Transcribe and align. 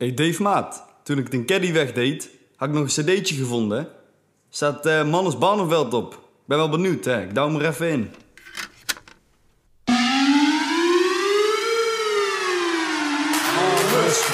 Hey 0.00 0.14
Dave 0.14 0.42
Maat, 0.42 0.84
toen 1.02 1.18
ik 1.18 1.30
de 1.30 1.44
caddy 1.44 1.72
wegdeed, 1.72 2.30
had 2.56 2.68
ik 2.68 2.74
nog 2.74 2.82
een 2.82 3.04
cd'tje 3.04 3.34
gevonden. 3.34 3.88
Staat 4.50 4.86
eh 4.86 5.04
Mannes 5.04 5.38
Barneveld 5.38 5.94
op. 5.94 6.12
Ik 6.14 6.46
ben 6.46 6.56
wel 6.56 6.68
benieuwd, 6.68 7.04
hè. 7.04 7.22
Ik 7.22 7.34
douw 7.34 7.46
hem 7.46 7.60
er 7.60 7.68
even 7.68 7.88
in. 7.90 8.10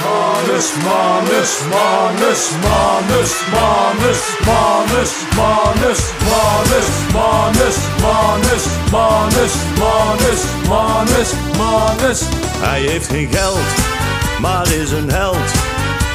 Manus, 0.02 0.71
Manus, 0.85 1.60
Manus, 1.71 2.51
Manus, 2.62 3.33
Manus, 3.53 4.22
Manus, 4.44 5.12
Manus, 5.37 6.01
Manus, 6.33 6.96
Manus, 7.12 7.76
Manus, 8.03 8.56
Manus, 8.90 9.54
Manus, 9.80 10.42
Manus, 10.69 11.33
Manus. 11.58 12.21
Hij 12.58 12.80
heeft 12.80 13.08
geen 13.08 13.28
geld, 13.33 13.96
maar 14.40 14.72
is 14.72 14.90
een 14.90 15.10
held. 15.10 15.50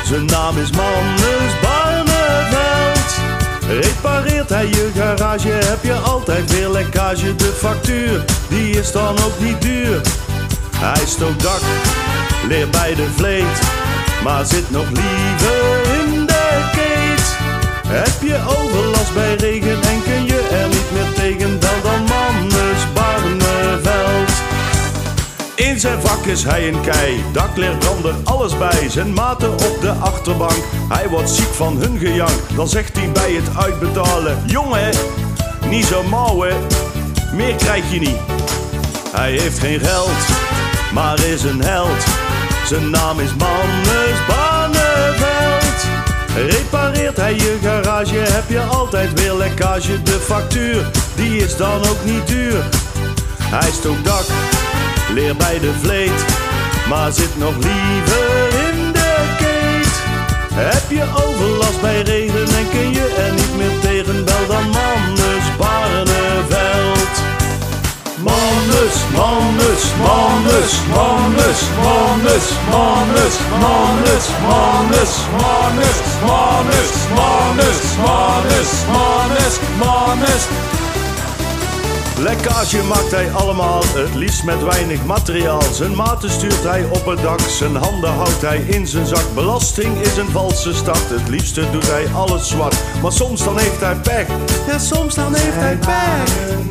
Zijn 0.05 0.25
naam 0.25 0.57
is 0.57 0.71
Mannes 0.71 1.59
Barneveld. 1.61 3.13
Repareert 3.67 4.49
hij 4.49 4.67
je 4.67 4.91
garage, 4.95 5.49
heb 5.49 5.83
je 5.83 5.93
altijd 5.93 6.51
weer 6.51 6.69
lekkage. 6.69 7.35
De 7.35 7.53
factuur, 7.57 8.25
die 8.47 8.79
is 8.79 8.91
dan 8.91 9.09
ook 9.23 9.39
niet 9.39 9.61
duur. 9.61 10.01
Hij 10.75 11.05
stookt 11.05 11.41
dak, 11.41 11.61
leert 12.47 12.71
bij 12.71 12.95
de 12.95 13.07
vleet, 13.15 13.59
maar 14.23 14.45
zit 14.45 14.71
nog 14.71 14.85
liever 14.89 15.93
in 16.03 16.25
de 16.25 16.69
keet. 16.71 17.37
Heb 17.87 18.21
je 18.21 18.30
zijn 25.81 26.01
vak 26.01 26.25
is 26.25 26.43
hij 26.43 26.67
een 26.67 26.81
kei, 26.81 27.23
dakleer 27.31 27.77
kan 27.77 28.05
er 28.05 28.15
alles 28.23 28.57
bij. 28.57 28.89
Zijn 28.89 29.13
maten 29.13 29.53
op 29.53 29.77
de 29.81 29.91
achterbank, 29.91 30.63
hij 30.89 31.09
wordt 31.09 31.29
ziek 31.29 31.53
van 31.53 31.77
hun 31.77 31.97
gejank. 31.97 32.55
Dan 32.55 32.67
zegt 32.67 32.95
hij 32.97 33.11
bij 33.11 33.31
het 33.31 33.57
uitbetalen: 33.57 34.37
Jongen, 34.45 34.89
niet 35.69 35.85
zo 35.85 36.03
mouwen, 36.03 36.55
meer 37.33 37.55
krijg 37.55 37.91
je 37.91 37.99
niet. 37.99 38.17
Hij 39.11 39.31
heeft 39.31 39.59
geen 39.59 39.79
geld, 39.79 40.27
maar 40.93 41.19
is 41.19 41.43
een 41.43 41.61
held. 41.61 42.03
Zijn 42.65 42.89
naam 42.89 43.19
is 43.19 43.35
Mannes 43.35 44.25
Barneveld. 44.27 45.85
Repareert 46.35 47.17
hij 47.17 47.33
je 47.33 47.57
garage, 47.61 48.17
heb 48.17 48.49
je 48.49 48.61
altijd 48.61 49.13
weer 49.13 49.33
lekkage. 49.33 50.03
De 50.03 50.19
factuur, 50.19 50.89
die 51.15 51.37
is 51.37 51.57
dan 51.57 51.79
ook 51.89 52.03
niet 52.03 52.27
duur. 52.27 52.63
Hij 53.39 53.71
stookt 53.71 54.05
dak, 54.05 54.25
leer 55.13 55.35
bij 55.35 55.59
de 55.59 55.73
vleet, 55.81 56.25
maar 56.89 57.11
zit 57.11 57.37
nog 57.37 57.53
liever 57.55 58.47
in 58.69 58.91
de 58.91 59.35
keet. 59.37 59.93
Heb 60.53 60.89
je 60.89 61.05
overlast 61.25 61.81
bij 61.81 62.01
regen 62.01 62.47
en 62.57 62.69
kun 62.69 62.93
je 62.93 63.07
er 63.25 63.33
niet 63.33 63.57
meer 63.57 63.79
tegen, 63.79 64.25
bel 64.25 64.47
dan 64.47 64.69
Mannes 64.69 65.45
Barneveld. 65.57 67.15
Manus, 68.23 68.95
Manus, 69.17 69.83
Manus, 70.05 70.73
Manus, 70.95 71.61
Manus, 71.83 72.49
Manus, 72.71 73.37
Manus, 73.63 74.27
Manus, 74.41 75.13
Manus, 75.39 75.93
Manus, 76.27 76.91
Manus, 77.15 77.81
Manus, 78.05 78.71
Manus, 78.91 79.55
Manus. 79.79 80.70
Lekkage 82.21 82.83
maakt 82.83 83.11
hij 83.11 83.31
allemaal, 83.31 83.81
het 83.83 84.15
liefst 84.15 84.43
met 84.43 84.63
weinig 84.63 85.05
materiaal. 85.05 85.61
Zijn 85.61 85.95
maten 85.95 86.29
stuurt 86.29 86.63
hij 86.63 86.83
op 86.83 87.05
het 87.05 87.21
dak, 87.21 87.39
zijn 87.39 87.75
handen 87.75 88.09
houdt 88.09 88.41
hij 88.41 88.57
in 88.57 88.87
zijn 88.87 89.05
zak. 89.05 89.25
Belasting 89.33 89.99
is 89.99 90.17
een 90.17 90.29
valse 90.29 90.73
start, 90.73 91.09
het 91.09 91.27
liefste 91.27 91.71
doet 91.71 91.87
hij 91.87 92.07
alles 92.13 92.49
zwart. 92.49 92.75
Maar 93.01 93.11
soms 93.11 93.43
dan 93.43 93.57
heeft 93.57 93.79
hij 93.79 93.95
pech, 93.95 94.27
ja 94.67 94.77
soms 94.77 95.15
dan 95.15 95.35
heeft 95.35 95.55
hij 95.55 95.77
pech. 95.77 96.69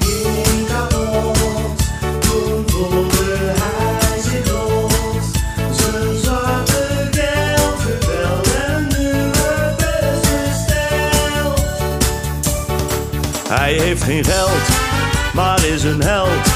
Hij 13.48 13.72
heeft 13.72 14.02
geen 14.02 14.24
geld, 14.24 14.89
maar 15.34 15.64
is 15.64 15.82
een 15.82 16.02
held. 16.02 16.46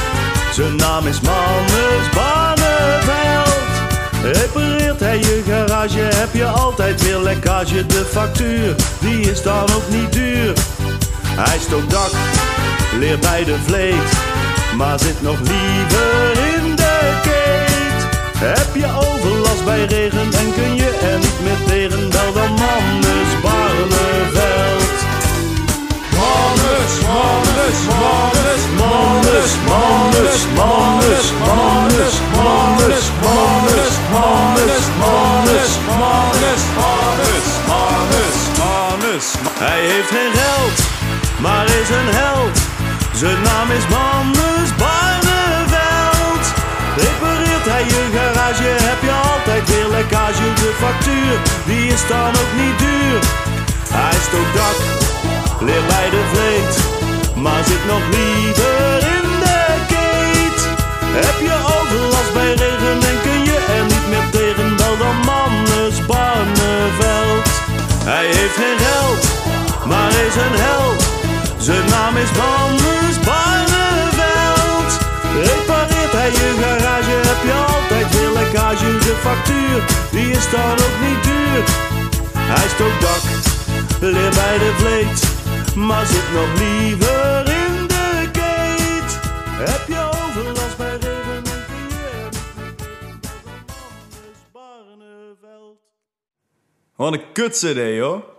Zijn 0.53 0.77
naam 0.77 1.07
is 1.07 1.21
Mannes 1.21 2.09
Barneveld. 2.15 3.65
Repareert 4.23 5.01
hij 5.01 5.19
je 5.19 5.43
garage, 5.47 5.99
heb 5.99 6.35
je 6.35 6.47
altijd 6.47 7.03
weer 7.03 7.19
lekkage. 7.19 7.87
De 7.87 8.05
factuur, 8.11 8.75
die 8.99 9.31
is 9.31 9.43
dan 9.43 9.63
ook 9.63 9.89
niet 9.89 10.13
duur. 10.13 10.53
Hij 11.27 11.59
stookt 11.59 11.91
dak, 11.91 12.11
leert 12.99 13.21
bij 13.21 13.45
de 13.45 13.57
vleet, 13.67 14.13
maar 14.77 14.99
zit 14.99 15.23
nog 15.23 15.39
liever 15.39 16.33
in 16.55 16.77
de 16.77 17.21
keet. 17.23 18.09
Heb 18.39 18.75
je 18.75 18.87
overlast 18.87 19.65
bij 19.65 19.74
is 41.89 42.15
held. 42.21 42.59
Zijn 43.21 43.43
naam 43.43 43.71
is 43.79 43.87
Mannes 43.89 44.71
Barneveld. 44.83 46.45
Repareert 46.97 47.67
hij 47.73 47.85
je 47.85 48.03
garage, 48.15 48.71
heb 48.89 49.01
je 49.09 49.15
altijd 49.33 49.65
weer 49.71 49.89
lekkage. 49.97 50.49
De 50.55 50.71
factuur, 50.83 51.35
die 51.65 51.87
is 51.95 52.07
dan 52.07 52.33
ook 52.41 52.53
niet 52.63 52.79
duur. 52.79 53.21
Hij 54.01 54.19
stookt 54.27 54.55
dak, 54.59 54.79
leert 55.67 55.87
bij 55.87 56.09
de 56.15 56.23
vleet, 56.33 56.75
maar 57.43 57.63
zit 57.65 57.85
nog 57.93 58.05
liever 58.17 58.97
in 59.17 59.29
de 59.45 59.63
keet. 59.93 60.61
Heb 61.27 61.39
je 61.49 61.57
overlast 61.79 62.33
bij 62.33 62.53
regen 62.63 62.99
en 63.11 63.19
kun 63.27 63.41
je 63.51 63.59
er 63.77 63.85
niet 63.93 64.07
meer 64.13 64.29
tegen, 64.31 64.77
bel 64.77 64.97
dan 65.03 65.17
Mannes 65.29 65.97
Barneveld. 66.07 67.49
Hij 68.11 68.27
heeft 68.27 68.57
geen 68.63 68.94
Zijn 71.65 71.89
naam 71.91 72.17
is 72.17 72.33
Mannes 72.33 73.19
Barneveld. 73.25 74.99
Repareert 75.35 76.13
hij 76.13 76.31
je 76.31 76.57
garage, 76.61 77.11
heb 77.11 77.43
je 77.43 77.53
altijd 77.75 78.19
weer 78.19 78.31
lekkage. 78.31 78.99
De 78.99 79.15
factuur, 79.21 79.85
die 80.11 80.31
is 80.31 80.51
dan 80.51 80.73
ook 80.73 80.97
niet 81.07 81.25
duur. 81.25 81.65
Hij 82.39 82.69
stookt 82.69 83.01
dak, 83.01 83.23
leer 84.01 84.31
bij 84.31 84.59
de 84.59 84.73
vleet, 84.77 85.19
maar 85.77 86.07
zit 86.07 86.33
nog 86.33 86.59
liever 86.59 87.49
in 87.49 87.87
de 87.87 88.29
keet. 88.33 89.21
Heb 89.69 89.89
je 89.89 90.09
overlast 90.25 90.77
bij 90.77 90.97
regen 90.97 91.43
en 91.45 91.73
Barneveld. 94.53 95.79
Wat 96.97 97.13
een 97.13 97.33
kut 97.33 97.53
cd, 97.53 97.99
hoor. 98.01 98.34